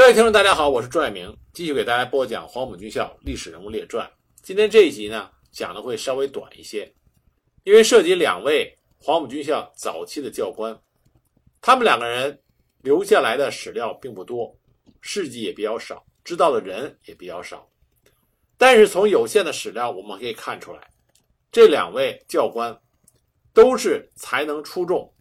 [0.00, 4.06] 各位听众，大家好，我是朱爱明，继续给大家播讲《黄埔军校历史人物列传》。
[4.40, 6.90] 今天这一集呢，讲的会稍微短一些，
[7.64, 10.74] 因为涉及两位黄埔军校早期的教官，
[11.60, 12.40] 他们两个人
[12.80, 14.58] 留下来的史料并不多，
[15.02, 17.68] 事迹也比较少，知道的人也比较少。
[18.56, 20.80] 但是从有限的史料，我们可以看出来，
[21.52, 22.74] 这两位教官
[23.52, 25.12] 都是才能出众，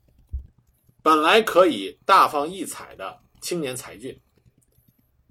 [1.04, 4.18] 本来可以大放异彩的青年才俊。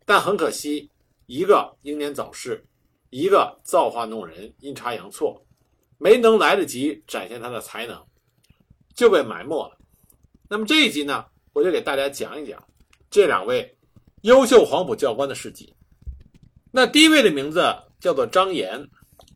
[0.09, 0.91] 但很可惜，
[1.27, 2.65] 一个英年早逝，
[3.11, 5.45] 一个造化弄人，阴差阳错，
[5.99, 8.03] 没能来得及展现他的才能，
[8.95, 9.77] 就被埋没了。
[10.49, 12.65] 那么这一集呢，我就给大家讲一讲
[13.11, 13.77] 这两位
[14.23, 15.77] 优秀黄埔教官的事迹。
[16.73, 17.63] 那第一位的名字
[18.01, 18.83] 叫做张炎，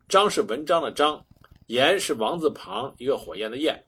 [0.09, 1.23] 张是文章的张，
[1.67, 3.79] 炎是王字旁一个火焰的焰。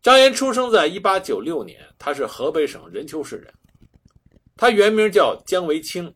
[0.00, 3.52] 张炎出生在一八九六年，他是河北省任丘市人。
[4.60, 6.14] 他原名叫姜维清。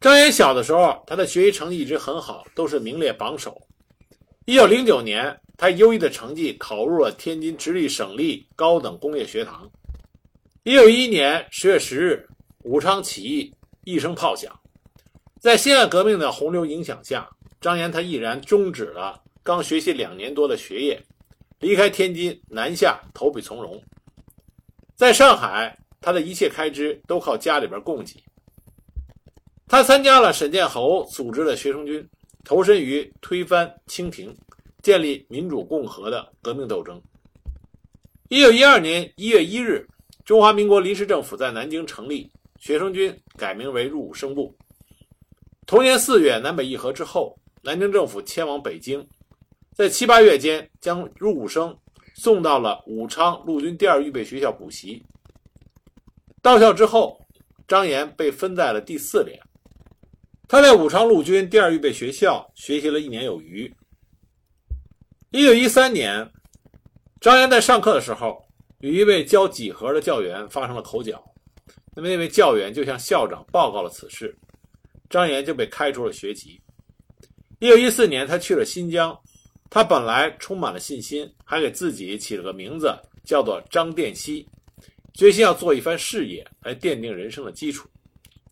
[0.00, 3.60] 张炎小的时候，他的学习成绩一直很好，都是名列榜首。
[4.46, 9.70] 一九零九年，他优异的成绩考入了天津直隶省立高等工业学堂。
[10.62, 12.26] 一九一一年十月十日，
[12.64, 14.58] 武昌起义一声炮响，
[15.38, 17.28] 在辛亥革命的洪流影响下，
[17.60, 21.02] 张岩他毅然终止了刚学习两年多的学业，
[21.60, 23.78] 离开天津南下投笔从戎，
[24.96, 25.76] 在上海。
[26.08, 28.24] 他的一切开支都靠家里边供给。
[29.66, 32.02] 他参加了沈建侯组织的学生军，
[32.46, 34.34] 投身于推翻清廷、
[34.82, 36.98] 建立民主共和的革命斗争。
[38.30, 39.86] 一九一二年一月一日，
[40.24, 44.56] 中华民国临时政府在南京成立，学生军改名为入伍生部。
[45.66, 49.06] 同年四月，南北议和之后，南京政府迁往北京，
[49.74, 51.76] 在七八月间将入伍生
[52.14, 55.04] 送到了武昌陆军第二预备学校补习。
[56.48, 57.20] 到校之后，
[57.66, 59.38] 张炎被分在了第四连。
[60.48, 63.70] 他在武昌陆军第二预备学校学习了一年有余。
[65.30, 66.26] 一九一三年，
[67.20, 68.42] 张炎在上课的时候
[68.80, 71.22] 与一位教几何的教员发生了口角，
[71.94, 74.34] 那么那位教员就向校长报告了此事，
[75.10, 76.58] 张炎就被开除了学籍。
[77.58, 79.14] 一九一四年，他去了新疆，
[79.68, 82.90] 他本来充满了信心，还给自己起了个名字，
[83.22, 84.48] 叫做张殿西。
[85.18, 87.88] 决心要做一番事业来奠定人生的基础，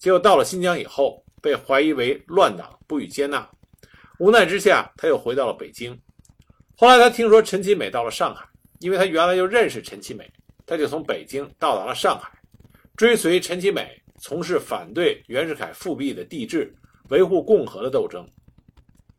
[0.00, 3.48] 结果到了新疆以后，被怀疑为乱党，不予接纳。
[4.18, 5.96] 无奈之下，他又回到了北京。
[6.76, 8.44] 后来他听说陈其美到了上海，
[8.80, 10.28] 因为他原来就认识陈其美，
[10.66, 12.28] 他就从北京到达了上海，
[12.96, 16.74] 追随陈其美从事反对袁世凯复辟的帝制、
[17.10, 18.28] 维护共和的斗争。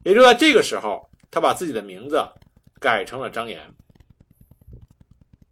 [0.03, 2.21] 也就在这个时候，他把自己的名字
[2.77, 3.61] 改成了张岩。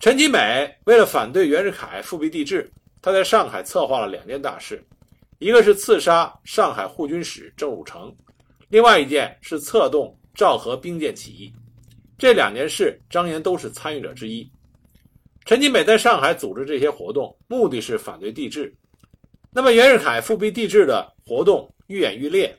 [0.06, 2.72] 陈其美为了反对袁世凯复辟帝制，
[3.02, 4.86] 他在上海策划了两件大事，
[5.40, 8.16] 一个是刺杀上海护军使郑汝成，
[8.70, 11.52] 另外一件是策动赵和兵谏起义。
[12.20, 14.48] 这两件事，张炎都是参与者之一。
[15.44, 18.72] 陈其美在上海组织这些活动，目的是反对帝制。
[19.52, 22.56] 那么袁世凯复辟帝制的活动愈演愈烈。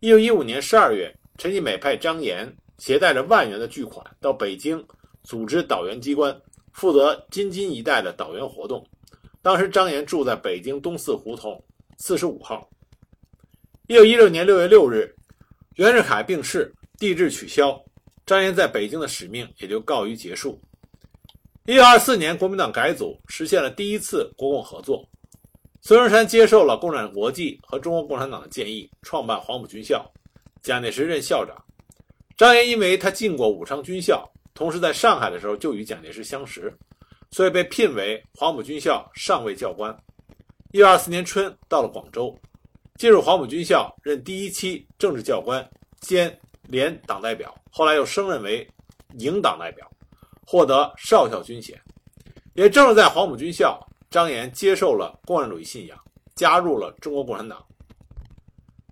[0.00, 4.86] 一九一五年十二月，陈其美派张炎携带着万元的巨款到北京，
[5.22, 6.38] 组织导员机关。
[6.74, 8.84] 负责京津一带的导员活动。
[9.40, 11.62] 当时张炎住在北京东四胡同
[11.98, 12.68] 四十五号。
[13.86, 15.14] 一九一六年六月六日，
[15.76, 17.80] 袁世凯病逝，帝制取消，
[18.26, 20.60] 张岩在北京的使命也就告于结束。
[21.66, 25.06] 一九二四年，国民党改组，实现了第一次国共合作。
[25.80, 30.10] 孙中山接受了共产国际和中国共产党的建议，创办黄埔军校，
[30.62, 31.54] 蒋介石任校长。
[32.36, 34.28] 张岩因为他进过武昌军校。
[34.54, 36.72] 同时，在上海的时候就与蒋介石相识，
[37.32, 39.92] 所以被聘为黄埔军校上尉教官。
[40.70, 42.32] 一九二四年春，到了广州，
[42.96, 45.68] 进入黄埔军校任第一期政治教官
[46.00, 46.38] 兼
[46.68, 48.64] 连党代表，后来又升任为
[49.18, 49.90] 营党代表，
[50.46, 51.76] 获得少校军衔。
[52.54, 55.98] 也正是在黄埔军校，张炎接受了共产主义信仰，
[56.36, 57.60] 加入了中国共产党。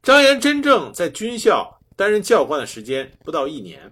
[0.02, 3.88] 张炎真正在军校担任教官的时间不到一年。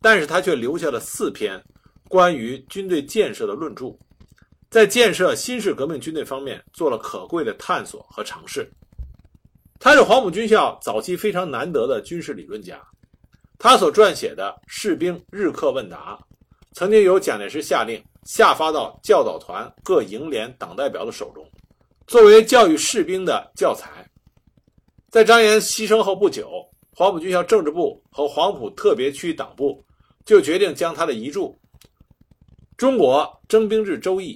[0.00, 1.62] 但是他却留下了四篇
[2.08, 3.96] 关于军队建设的论著，
[4.70, 8.70] 在建设新式革命军队方面做了可贵的探索和尝试。
[9.78, 12.80] 他是黄埔军校早期非常难得的军事理论家，
[13.58, 16.18] 他所撰写的《士兵日课问答》，
[16.72, 21.46] 曾经由蒋介石下令下发到教导团各营连党代表的手中，
[22.06, 24.08] 作为教育士兵的教材。
[25.10, 26.66] 在张炎牺牲后不久，
[26.98, 29.84] 黄埔军校政治部和黄埔特别区党部。
[30.24, 31.40] 就决定将他的遗著
[32.76, 34.34] 《中国征兵制周易》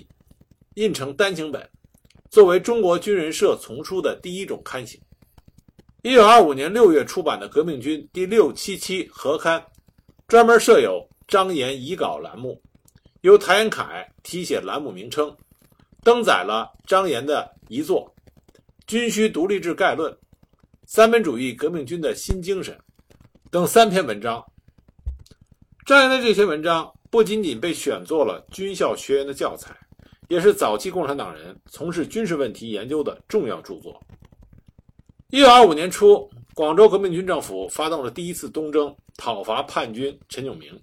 [0.75, 1.69] 印成单行本，
[2.31, 5.01] 作为中国军人社丛书的第一种刊行。
[6.03, 9.61] 一九二五年六月出版的《革命军》第六七期合刊，
[10.29, 12.63] 专门设有张岩遗稿栏目，
[13.23, 15.37] 由谭延闿题写栏目名称，
[16.05, 18.15] 登载了张岩的遗作
[18.87, 20.13] 《军需独立制概论》
[20.93, 22.75] 《三民主义革命军的新精神》
[23.49, 24.45] 等三篇文章。
[25.87, 29.73] 张岩的这些文章不仅仅被选作了军校学员的教材，
[30.27, 34.03] 也是早期共产党人从事军事问题研究的重要著作。
[35.29, 40.77] 一九二五年初，广州革命军政府发动了第一次东征，讨伐叛军陈炯明。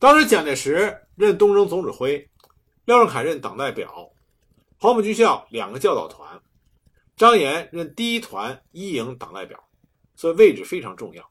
[0.00, 2.28] 当时蒋介石任东征总指挥，
[2.86, 4.10] 廖仲恺任党代表，
[4.80, 6.28] 黄埔军校两个教导团，
[7.16, 9.58] 张岩任第一团一营党代表，
[10.14, 11.30] 所以位置非常重要。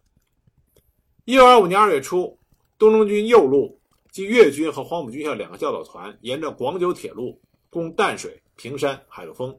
[1.25, 2.39] 一九二五年二月初，
[2.79, 3.79] 东征军右路
[4.11, 7.39] 即粤军和黄埔军校两个教导团，沿着广九铁路
[7.69, 9.55] 攻淡水、平山、海陆丰，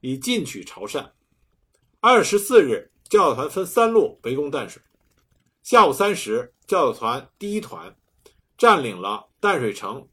[0.00, 1.04] 以进取潮汕。
[1.98, 4.80] 二月十四日，教导团分三路围攻淡水。
[5.64, 7.96] 下午三时，教导团第一团
[8.56, 10.06] 占领了淡水城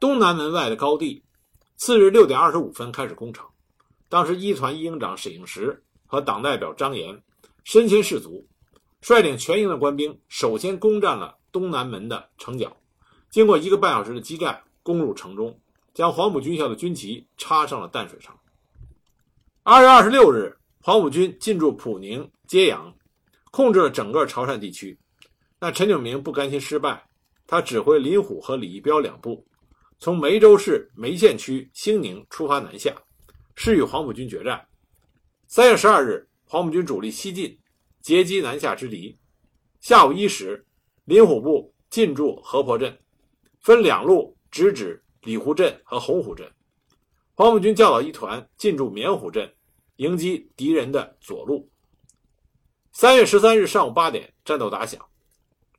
[0.00, 1.22] 东南门外的高地。
[1.76, 3.46] 次日六点二十五分开始攻城。
[4.08, 7.22] 当时一团一营长沈应时和党代表张岩
[7.64, 8.46] 身先士卒，
[9.00, 12.76] 率领全营的官兵首先攻占了东南门的城角。
[13.30, 15.58] 经过一个半小时的激战，攻入城中，
[15.94, 18.34] 将黄埔军校的军旗插上了淡水城。
[19.62, 20.56] 二月二十六日。
[20.78, 22.94] 黄埔军进驻普宁、揭阳，
[23.50, 24.96] 控制了整个潮汕地区。
[25.58, 27.08] 那陈炯明不甘心失败，
[27.44, 29.44] 他指挥林虎和李义标两部，
[29.98, 32.94] 从梅州市梅县区兴宁出发南下，
[33.56, 34.64] 是与黄埔军决战。
[35.48, 37.58] 三月十二日，黄埔军主力西进，
[38.00, 39.18] 截击南下之敌。
[39.80, 40.64] 下午一时，
[41.06, 42.96] 林虎部进驻河婆镇，
[43.60, 46.48] 分两路直指里湖镇和洪湖镇。
[47.34, 49.52] 黄埔军教导一团进驻棉湖镇。
[49.96, 51.70] 迎击敌人的左路。
[52.92, 55.02] 三月十三日上午八点，战斗打响，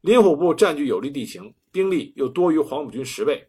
[0.01, 3.47] 林虎部占据有利地形，兵力又多于黄埔军十倍，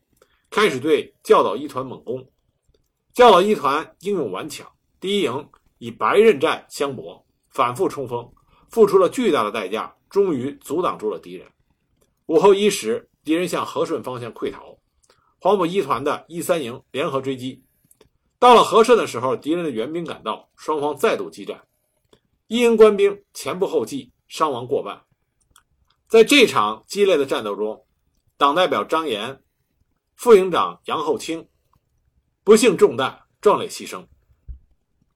[0.50, 2.30] 开始对教导一团猛攻。
[3.18, 4.70] 教导一团英勇顽强，
[5.00, 8.32] 第一营以白刃战相搏，反复冲锋，
[8.70, 11.50] 付出了巨大的代价，终于阻挡住了敌人。
[12.26, 14.78] 午后一时，敌人向和顺方向溃逃，
[15.40, 17.64] 黄埔一团的一三营联合追击。
[18.38, 21.64] 到了和顺的时候，敌人的援兵赶到，双方再度激战，
[22.46, 25.02] 一营官兵前仆后继，伤亡过半。
[26.06, 27.84] 在这场激烈的战斗中，
[28.36, 29.42] 党代表张岩、
[30.14, 31.48] 副营长杨厚清
[32.48, 34.06] 不幸中弹，壮烈牺牲。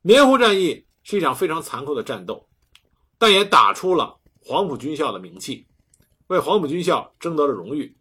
[0.02, 2.46] 棉湖战役是一场非常残酷的战斗，
[3.16, 5.66] 但也打出了黄埔军校的名气，
[6.26, 7.96] 为黄埔军校争得了荣誉，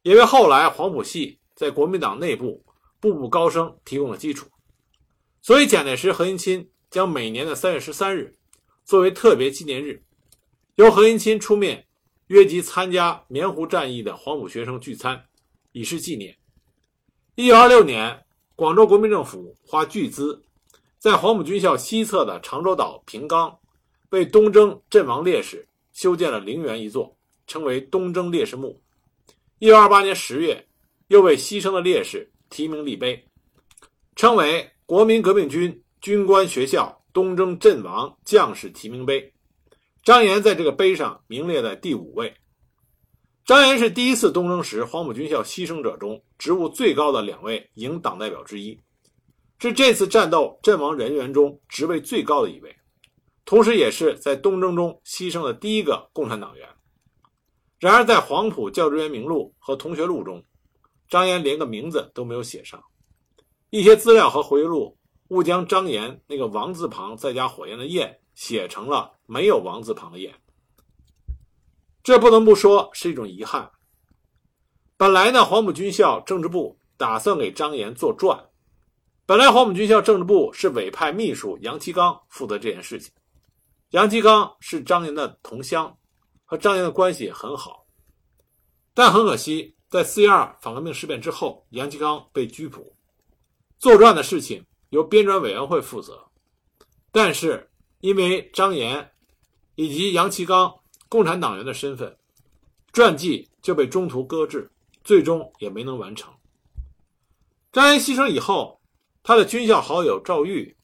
[0.00, 2.64] 也为后来黄埔系在国民党内部。
[3.00, 4.48] 步步高升提供了基础，
[5.42, 8.34] 所以蒋介石、何应钦将每年的三月十三日
[8.86, 10.02] 作为特别纪念日，
[10.76, 11.86] 由何应钦出面
[12.28, 15.26] 约集参加棉湖战役的黄埔学生聚餐，
[15.72, 16.38] 以示纪念。
[17.34, 18.23] 一九二六年，
[18.56, 20.42] 广州国民政府花巨资
[20.98, 23.58] 在黄埔军校西侧的长洲岛平冈，
[24.10, 27.16] 为东征阵亡烈士修建了陵园一座，
[27.46, 28.80] 称为东征烈士墓。
[29.58, 30.66] 一九二八年十月，
[31.08, 32.30] 又为牺牲的烈士。
[32.50, 33.26] 提名立碑，
[34.14, 39.32] 称为国民革命军军官学校东征阵亡将士提名碑。
[40.04, 42.32] 张岩在这个碑上名列在第五位。
[43.44, 48.80] 张岩是第一次东征时黄埔军校牺牲者中职务最高的两位营党代表之一，
[49.58, 52.74] 是这次战斗阵亡人员中职位最高的一位，
[53.44, 56.66] 同时也是在东征中牺牲的第一个共产党员。
[57.78, 60.42] 然而，在黄埔教职员名录和同学录中，
[61.10, 62.82] 张岩连个名字都没有写上，
[63.68, 64.96] 一些资料和回忆录
[65.28, 70.34] 误将张岩那个王字旁再加火焰的焰写成了没有王字旁的焰，
[72.04, 73.68] 这不能不说是一种遗憾。
[74.96, 78.38] 本来呢，黄埔军校政治部打算给张岩做传，
[79.26, 83.10] 本来黄埔军校政治部是委派秘书杨其刚负责这件事情，
[83.90, 85.96] 杨其刚是张岩的同乡，
[86.44, 87.86] 和张岩的关系也很好，
[88.92, 89.74] 但很可惜。
[89.88, 92.96] 在四一二反革命事变之后，杨其刚被拘捕，
[93.78, 96.20] 作传的事情由编纂委员会负责。
[97.12, 97.70] 但是
[98.00, 99.12] 因为张岩
[99.76, 100.74] 以及杨其刚
[101.14, 102.16] 共产党员的身份，
[102.92, 104.68] 传记就被中途搁置，
[105.04, 106.34] 最终也没能完成。
[107.70, 108.80] 张岩牺牲以后，
[109.22, 110.74] 他的军校好友赵玉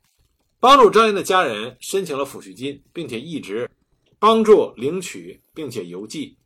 [0.60, 3.68] 帮助张岩的家人申请了抚恤金，并且一直
[4.20, 6.36] 帮助领取，并且邮寄。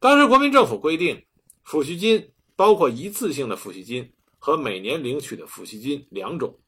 [0.00, 1.22] 当时国民政府规定，
[1.64, 6.58] 抚恤金包括一次性的抚恤金和每年领取的抚恤金两种。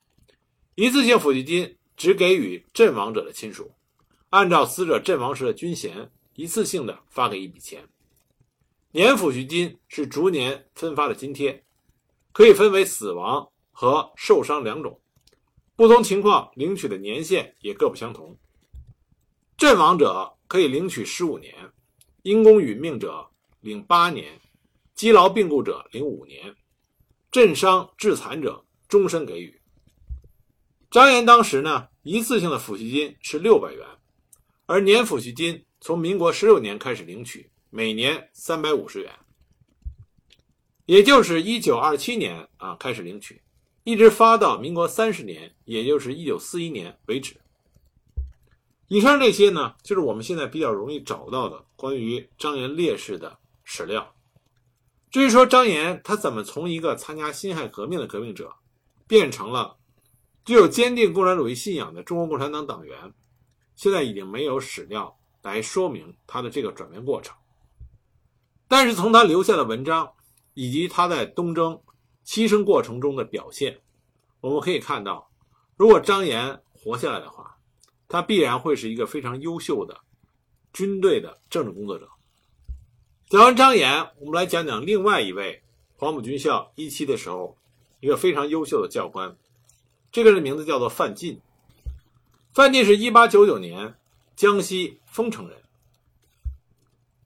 [0.76, 3.72] 一次性抚恤金只给予阵亡者的亲属，
[4.34, 7.88] 按照死者阵亡时的军衔，一次性的发给一笔钱。
[8.90, 11.64] 年抚恤金是逐年分发的津贴，
[12.32, 15.00] 可以分为死亡和受伤两种，
[15.76, 18.36] 不同情况领取的年限也各不相同。
[19.56, 21.54] 阵亡者可以领取十五年，
[22.22, 24.40] 因公殒命者领八年，
[24.96, 26.56] 积劳病故者领五年，
[27.30, 29.60] 阵伤致残者终身给予。
[30.90, 33.86] 张岩当时呢，一次性的抚恤金是六百元，
[34.66, 39.12] 而年抚恤金从民国十六年开始领取，每年三百五十元，
[40.86, 43.42] 也就是一九二七年啊开始领取，
[43.82, 47.36] 一直发到民国三十年，也就是一九四一年为止。
[48.88, 54.14] 以上这些呢，就是我们现在比较容易找到的关于张炎烈士的史料。
[55.10, 58.54] 至于说张岩他怎么从一个参加辛亥革命的革命者，
[59.06, 59.76] 变成了
[60.44, 63.12] 具有坚定共产主义信仰的中国共产党党员，
[63.76, 67.36] 现在已经没有史料来说明他的这个转变过程。
[68.66, 70.12] 但是从他留下的文章
[70.54, 71.80] 以及他在东征
[72.24, 73.80] 牺牲过程中的表现，
[74.40, 75.30] 我们可以看到，
[75.76, 77.58] 如果张炎活下来的话，
[78.08, 80.00] 他必然会是一个非常优秀的
[80.72, 82.08] 军队的政治工作者。
[83.28, 85.62] 讲完张岩，我们来讲讲另外一位
[85.96, 87.56] 黄埔军校一期的时候
[88.00, 89.36] 一个非常优秀的教官，
[90.12, 91.40] 这个人名字叫做范进。
[92.54, 93.96] 范进是一八九九年
[94.36, 95.58] 江西丰城人。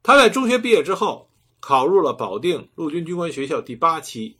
[0.02, 1.28] 他在中学毕业之后，
[1.60, 4.38] 考入了保定陆军军官学校第八期。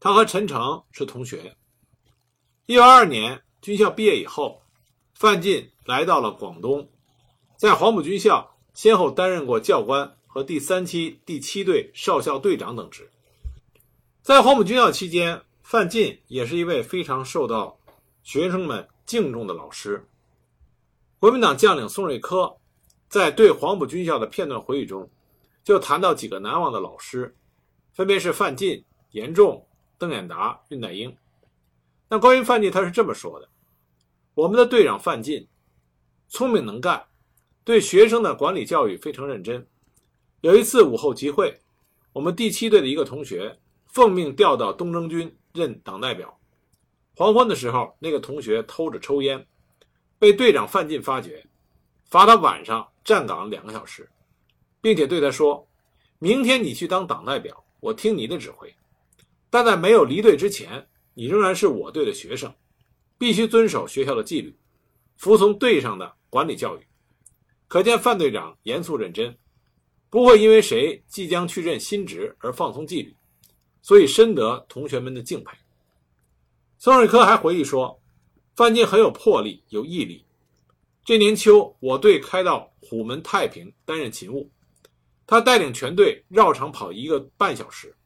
[0.00, 1.56] 他和陈诚是同学。
[2.66, 4.60] 一九二二年军校毕业以后。
[5.14, 6.88] 范进来到了广东，
[7.56, 13.10] 在黄埔军校先后担任过教官和第三期第七队少校队长等职。
[14.22, 17.80] 在黄埔军校期间，范进也是一位非常受到
[18.22, 20.06] 学生们敬重的老师。
[21.18, 22.60] 国民党将领宋瑞珂
[23.08, 25.10] 在对黄埔军校的片段回忆中，
[25.64, 27.34] 就谈到几个难忘的老师，
[27.94, 31.16] 分别是范进、严仲、邓演达、恽代英。
[32.10, 33.48] 那关于范进，他是这么说的。
[34.34, 35.48] 我们的队长范进，
[36.28, 37.06] 聪明能干，
[37.64, 39.66] 对学生的管理教育非常认真。
[40.42, 41.58] 有一次午后集会，
[42.12, 46.37] 我们第七队的一个同学奉命调到东征军任党代表。
[47.18, 49.44] 黄昏的时候，那个同学偷着抽烟，
[50.20, 51.44] 被队长范进发觉，
[52.04, 54.08] 罚他晚上站岗两个小时，
[54.80, 55.66] 并且对他说
[56.20, 58.72] ：“明天你去当党代表，我听你的指挥。
[59.50, 62.54] 但在没有离队之前，你仍然是我队的学生。”
[63.18, 64.56] 必须遵守学校的纪律，
[65.16, 66.86] 服从队上的管理教育。
[67.66, 69.36] 可见范队长严肃认真，
[70.08, 73.12] 不会因为谁即将去任新职而放松纪律，
[73.82, 75.50] 所以深得同学们的敬佩。
[76.80, 78.00] 宋瑞珂还回忆说，
[78.54, 80.24] 范进很有魄力，有毅力。
[81.04, 84.48] 这年秋，我队开到虎门太平担任勤务，
[85.26, 87.96] 他带领全队绕场跑一个半小时，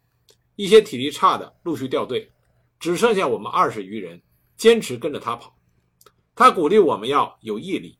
[0.56, 2.32] 一些体力差的陆续掉队，
[2.80, 4.20] 只剩下我们二十余人。
[4.56, 5.54] 坚持跟着他跑，
[6.36, 7.98] 他鼓励我们要有毅力，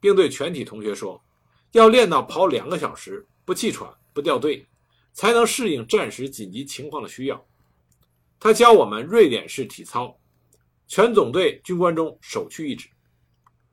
[0.00, 1.22] 并对全体同学说
[1.70, 4.66] ：“要练到跑两个小时不气喘不掉队，
[5.12, 7.46] 才能适应战时紧急情况的需要。”
[8.40, 10.18] 他教我们瑞典式体操，
[10.88, 12.88] 全总队军官中首屈一指。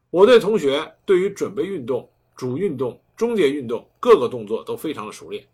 [0.09, 5.47] 我队同学对于准备运动、主运动、终结运动各个动作都非常的熟练，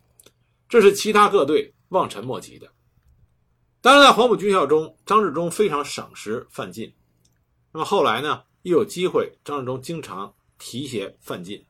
[0.68, 2.68] 这是其他各队望尘莫及的。
[3.82, 6.92] 当然，在黄埔军校中，张治中非常赏识范进。
[7.72, 11.64] 那么后来呢，一有机会，张治中经常提携范进，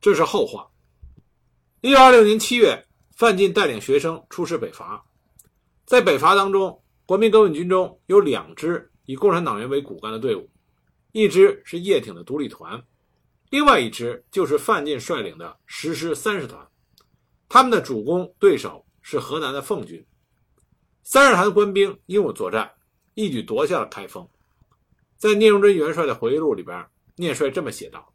[0.00, 0.70] 这是后话。
[1.82, 5.04] 一九二六年七月，范进带领学生出师北伐。
[5.92, 10.48] 在北伐当中，国民革命军中有两支以共产党员为骨干的队伍，
[11.12, 12.82] 一支是叶挺的独立团，
[13.50, 16.66] 另外一支就是范进率领的十师三十团。
[17.46, 20.02] 他们的主攻对手是河南的奉军。
[21.02, 22.72] 三十团的官兵英勇作战，
[23.12, 24.26] 一举夺下了开封。
[25.18, 26.82] 在聂荣臻元帅的回忆录里边，
[27.16, 28.10] 聂帅这么写道：“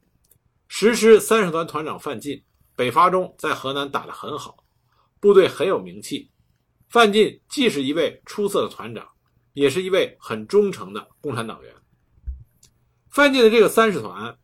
[0.67, 2.43] 十师三十团团长范进，
[2.75, 4.65] 北伐中在河南打得很好，
[5.19, 6.31] 部队很有名气。
[6.89, 9.08] 范进既是一位出色的团长，
[9.53, 11.74] 也是一位很忠诚的共产党员。
[13.10, 14.38] 范进的这个三十团，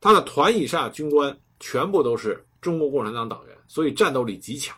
[0.00, 4.76] 他的团以上军官全部都是中国共产党党员，所以战斗力极强。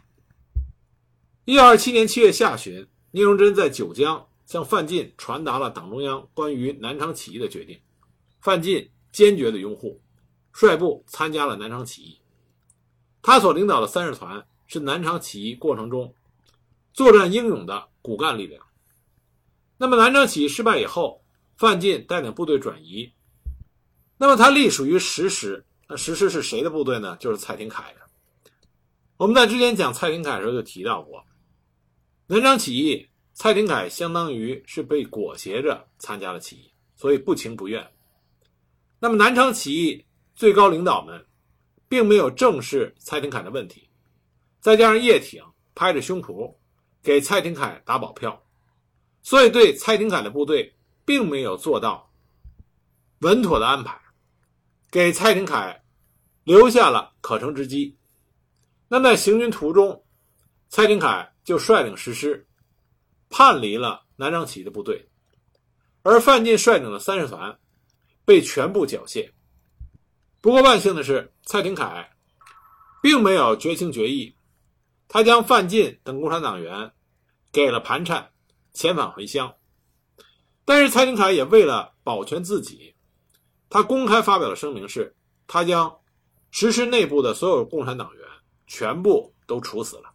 [1.44, 2.86] 一九二七年七月下旬。
[3.16, 7.80] 聂荣臻在九江向范进传达了党中央关于南昌起义的决定，
[8.40, 10.02] 范进坚决的拥护，
[10.50, 12.18] 率部参加了南昌起义。
[13.22, 16.12] 他所领导的三十团是南昌起义过程中
[16.94, 18.64] 作战英勇的骨干力量。
[19.76, 21.24] 那么南昌起义失败以后，
[21.56, 23.12] 范进带领部队转移。
[24.16, 27.16] 那么他隶属于十师，那十师是谁的部队呢？
[27.18, 28.00] 就是蔡廷锴的。
[29.16, 31.24] 我们在之前讲蔡廷锴的时候就提到过，
[32.28, 37.84] 南昌起义，蔡廷锴相当于是被裹挟着参加了起义，所以不情不愿。
[39.00, 40.04] 那么南昌起义
[40.36, 41.26] 最高领导们
[41.88, 43.90] 并没有正视蔡廷锴的问题，
[44.60, 45.42] 再加上叶挺
[45.74, 46.56] 拍着胸脯
[47.04, 48.42] 给蔡廷锴打保票，
[49.22, 52.10] 所以对蔡廷锴的部队并没有做到
[53.20, 54.00] 稳妥的安排。
[54.90, 55.82] 给蔡廷锴
[56.44, 57.96] 留下了可乘之机。
[58.88, 60.02] 那在行军途中，
[60.68, 62.46] 蔡廷锴就率领十师
[63.28, 65.08] 叛离了南昌起义的部队，
[66.02, 67.58] 而范进率领的三十团
[68.24, 69.30] 被全部缴械。
[70.40, 72.08] 不过万幸的是，蔡廷锴
[73.02, 74.34] 并没有绝情绝义，
[75.08, 76.92] 他将范进等共产党员
[77.52, 78.30] 给了盘缠，
[78.74, 79.54] 遣返回乡。
[80.64, 82.94] 但是蔡廷锴也为了保全自己。
[83.68, 85.14] 他公开发表的声明是，
[85.46, 85.98] 他将
[86.50, 88.26] 实施内部的所有共产党员
[88.66, 90.12] 全部都处死了。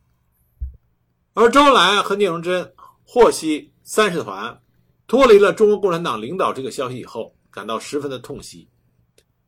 [1.34, 4.62] 而周恩来和聂荣臻获悉三十团
[5.08, 8.70] 脱离了中国共产党领导这个消息以后，感到十分的痛惜。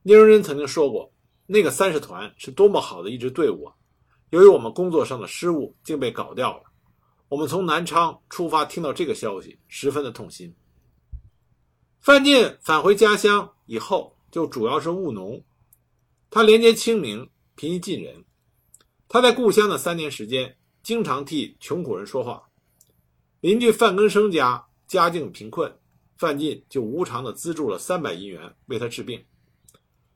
[0.04, 1.12] 聂荣臻曾经说过，
[1.46, 3.74] 那个三十团是多么好的一支队伍啊！
[4.32, 6.64] 由于我们工作上的失误，竟被搞掉了。
[7.28, 10.54] 我们从南昌出发，听到这个消息，十分的痛心。
[12.00, 15.44] 范进返回家乡以后，就主要是务农。
[16.30, 18.24] 他廉洁清明，平易近人。
[19.10, 22.42] 他在故乡的三年时间，经常替穷苦人说话。
[23.42, 25.78] 邻居范根生家家境贫困，
[26.18, 29.26] 范进就无偿的资助了三百银元为他治病。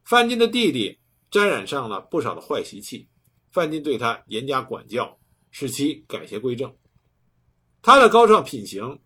[0.05, 0.98] 范进的弟弟
[1.29, 3.07] 沾染上了不少的坏习气，
[3.55, 5.17] 范进对他严加管教，
[5.50, 6.75] 使其改邪归正。
[7.81, 9.00] 他的高尚品行，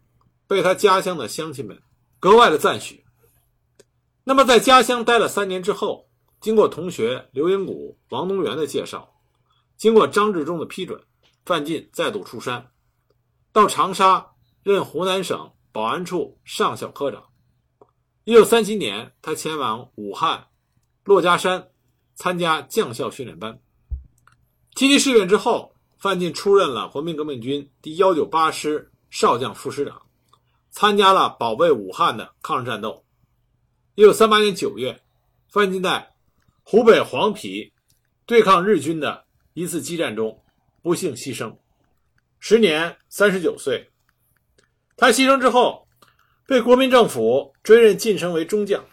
[0.47, 1.79] 被他家乡的乡亲们。
[2.19, 3.05] 格外的赞许。
[4.23, 6.09] 那么，在家乡待了三年之后，
[6.41, 9.13] 经过同学刘英谷、王东元的介绍，
[9.77, 10.99] 经过张治中的批准，
[11.45, 12.71] 范进再度出山，
[13.51, 14.31] 到长沙
[14.63, 17.23] 任湖南省保安处上校科长。
[18.23, 20.47] 一九三七年，他前往武汉
[21.05, 21.69] 珞珈山
[22.15, 23.61] 参加将校训练班。
[24.75, 30.01] 七七事变之后，范进出任了国民革命军第幺九八师少将副师长。
[30.71, 33.03] 参加了保卫武汉的抗日战斗。
[33.95, 35.01] 一九三八年九月，
[35.49, 36.13] 范进在
[36.61, 37.71] 湖北黄陂
[38.27, 40.43] 对抗日军的一次激战中
[40.83, 41.57] 不幸牺牲，
[42.39, 43.89] 时年三十九岁。
[44.95, 45.87] 他牺牲之后，
[46.45, 48.85] 被国民政府追认晋升为中将，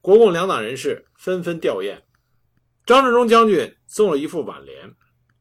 [0.00, 2.00] 国共两党人士纷纷吊唁。
[2.86, 4.94] 张治中将军送了一副挽联：“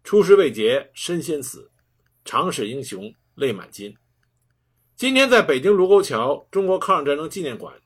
[0.09, 1.71] 出师未捷身先死，
[2.25, 3.95] 长使英雄泪满襟。”
[4.97, 7.79] 今天在北京卢沟桥中国抗日战争纪念馆，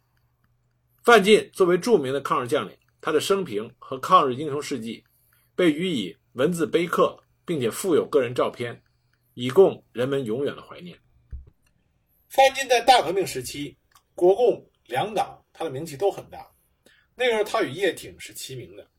[1.03, 5.03] 范进作为著名的抗日将领，他的生平和抗日英雄事迹
[5.53, 8.81] 被予以文字碑刻，并且附有个人照片，
[9.33, 10.97] 以供人们永远的怀念。
[12.29, 13.77] 范进在大革命时期，
[14.15, 16.49] 国共两党他的名气都很大，
[17.17, 18.89] 那时候他与叶挺是齐名的。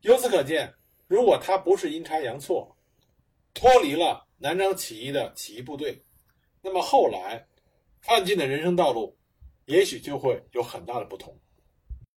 [0.00, 0.72] 由此可见，
[1.06, 2.76] 如果他不是阴差阳错
[3.54, 6.02] 脱离了南昌起义的起义部队，
[6.60, 7.46] 那么后来，
[8.00, 9.16] 范进的人生道路，
[9.66, 11.38] 也许就会有很大的不同。